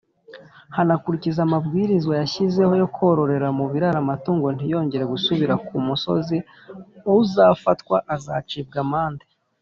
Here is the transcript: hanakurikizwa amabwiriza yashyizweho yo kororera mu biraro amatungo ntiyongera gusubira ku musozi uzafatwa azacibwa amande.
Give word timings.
hanakurikizwa 0.75 1.41
amabwiriza 1.47 2.11
yashyizweho 2.21 2.73
yo 2.81 2.87
kororera 2.95 3.47
mu 3.57 3.65
biraro 3.71 3.97
amatungo 4.03 4.45
ntiyongera 4.55 5.11
gusubira 5.13 5.53
ku 5.65 5.75
musozi 5.87 6.37
uzafatwa 7.19 7.97
azacibwa 8.15 8.77
amande. 8.85 9.25